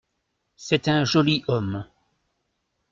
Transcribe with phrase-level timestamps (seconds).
[0.55, 1.85] C’est un joli homme.